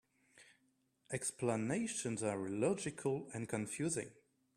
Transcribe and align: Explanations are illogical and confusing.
Explanations 1.11 2.23
are 2.23 2.47
illogical 2.47 3.29
and 3.35 3.47
confusing. 3.47 4.09